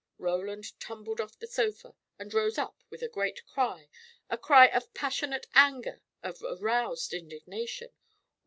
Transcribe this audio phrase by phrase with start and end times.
[0.17, 3.87] Roland tumbled off the sofa, and rose up with a great cry
[4.31, 7.91] a cry of passionate anger, of aroused indignation.